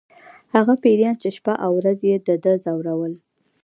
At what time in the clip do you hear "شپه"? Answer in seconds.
1.37-1.53